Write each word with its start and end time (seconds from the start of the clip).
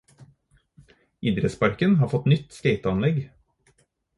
Idrettsparken 1.29 1.95
har 2.01 2.09
fått 2.15 2.25
nytt 2.33 2.53
skateanlegg 2.61 3.25